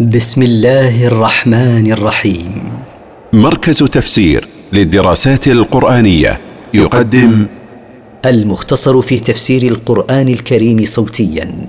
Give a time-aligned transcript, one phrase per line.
[0.00, 2.72] بسم الله الرحمن الرحيم.
[3.32, 6.40] مركز تفسير للدراسات القرآنية
[6.74, 7.46] يقدم
[8.24, 11.68] المختصر في تفسير القرآن الكريم صوتيا.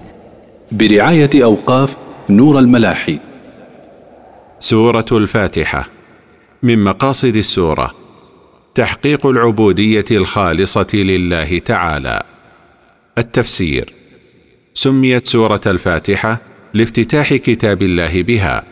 [0.72, 1.96] برعاية أوقاف
[2.30, 3.20] نور الملاحي.
[4.60, 5.90] سورة الفاتحة
[6.64, 7.92] من مقاصد السورة.
[8.76, 12.24] تحقيق العبودية الخالصة لله تعالى.
[13.18, 13.94] التفسير.
[14.74, 18.64] سميت سورة الفاتحة لافتتاح كتاب الله بها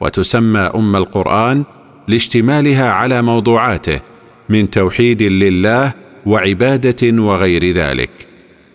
[0.00, 1.64] وتسمى أم القرآن
[2.08, 4.00] لاشتمالها على موضوعاته
[4.48, 5.92] من توحيد لله
[6.26, 8.10] وعبادة وغير ذلك.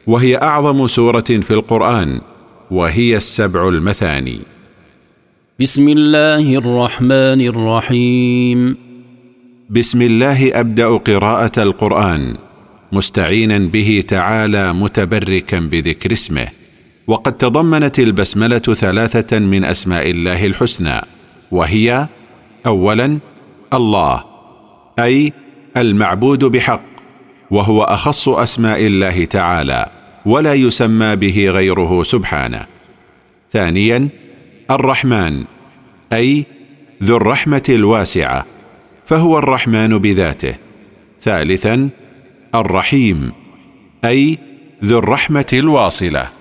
[0.07, 2.21] وهي أعظم سورة في القرآن
[2.71, 4.39] وهي السبع المثاني.
[5.59, 8.77] بسم الله الرحمن الرحيم.
[9.69, 12.37] بسم الله أبدأ قراءة القرآن
[12.91, 16.64] مستعينا به تعالى متبركا بذكر اسمه.
[17.07, 21.01] وقد تضمنت البسملة ثلاثة من أسماء الله الحسنى
[21.51, 22.07] وهي
[22.65, 23.19] اولا
[23.73, 24.23] الله
[24.99, 25.33] أي
[25.77, 26.81] المعبود بحق
[27.51, 29.85] وهو أخص أسماء الله تعالى
[30.25, 32.65] ولا يسمى به غيره سبحانه.
[33.51, 34.09] ثانيا
[34.71, 35.43] الرحمن
[36.13, 36.45] أي
[37.03, 38.45] ذو الرحمة الواسعة
[39.05, 40.55] فهو الرحمن بذاته.
[41.21, 41.89] ثالثا
[42.55, 43.31] الرحيم
[44.05, 44.37] أي
[44.83, 46.34] ذو الرحمة الواصلة.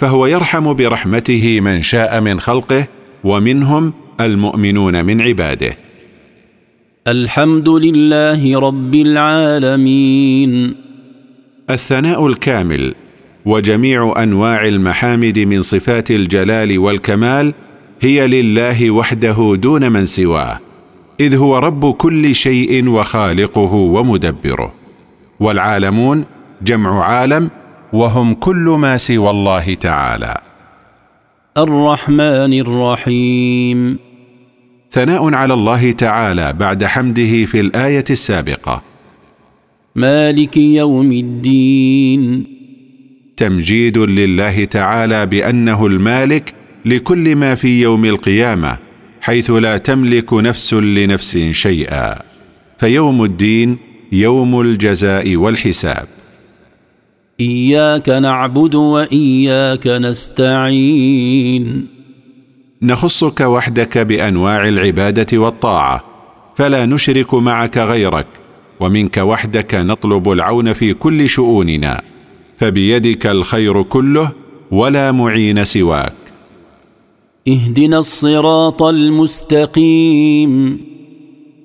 [0.00, 2.86] فهو يرحم برحمته من شاء من خلقه
[3.24, 5.76] ومنهم المؤمنون من عباده.
[7.08, 10.74] الحمد لله رب العالمين.
[11.70, 12.94] الثناء الكامل
[13.44, 17.54] وجميع أنواع المحامد من صفات الجلال والكمال
[18.00, 20.60] هي لله وحده دون من سواه
[21.20, 24.74] إذ هو رب كل شيء وخالقه ومدبره.
[25.40, 26.24] والعالمون
[26.62, 27.50] جمع عالم
[27.92, 30.40] وهم كل ما سوى الله تعالى.
[31.58, 33.98] الرحمن الرحيم.
[34.90, 38.82] ثناء على الله تعالى بعد حمده في الآية السابقة.
[39.96, 42.46] مالك يوم الدين.
[43.36, 48.78] تمجيد لله تعالى بأنه المالك لكل ما في يوم القيامة
[49.20, 52.16] حيث لا تملك نفس لنفس شيئا.
[52.78, 53.78] فيوم الدين
[54.12, 56.19] يوم الجزاء والحساب.
[57.40, 61.86] إياك نعبد وإياك نستعين.
[62.82, 66.04] نخصك وحدك بأنواع العبادة والطاعة
[66.54, 68.26] فلا نشرك معك غيرك
[68.80, 72.02] ومنك وحدك نطلب العون في كل شؤوننا
[72.58, 74.32] فبيدك الخير كله
[74.70, 76.12] ولا معين سواك.
[77.48, 80.80] اهدنا الصراط المستقيم.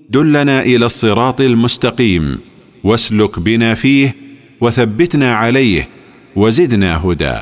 [0.09, 2.37] دلنا إلى الصراط المستقيم
[2.83, 4.24] واسلك بنا فيه
[4.65, 5.89] وثبتنا عليه
[6.35, 7.37] وزدنا هدى.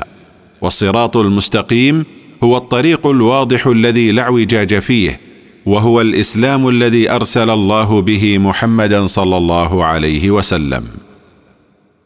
[0.62, 2.04] والصراط المستقيم
[2.44, 5.20] هو الطريق الواضح الذي لا اعوجاج فيه
[5.66, 10.84] وهو الإسلام الذي أرسل الله به محمدا صلى الله عليه وسلم.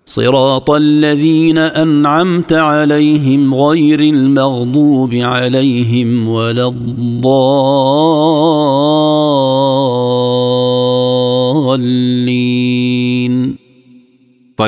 [0.06, 7.39] صراط الذين أنعمت عليهم غير المغضوب عليهم ولا الضالين.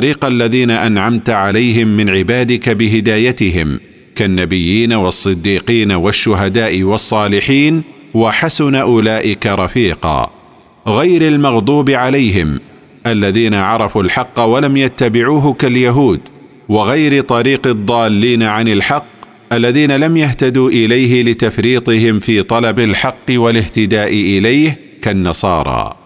[0.00, 3.81] طريق الذين أنعمت عليهم من عبادك بهدايتهم
[4.15, 7.83] كالنبيين والصديقين والشهداء والصالحين
[8.15, 10.31] وحسن أولئك رفيقا.
[10.87, 12.61] غير المغضوب عليهم
[13.06, 16.21] الذين عرفوا الحق ولم يتبعوه كاليهود
[16.69, 19.06] وغير طريق الضالين عن الحق
[19.53, 26.00] الذين لم يهتدوا إليه لتفريطهم في طلب الحق والاهتداء إليه كالنصارى.